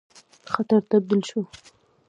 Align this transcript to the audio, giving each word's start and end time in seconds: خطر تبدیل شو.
خطر 0.53 0.81
تبدیل 0.89 1.21
شو. 1.29 1.39